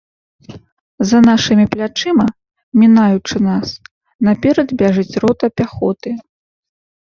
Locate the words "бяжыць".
4.83-5.19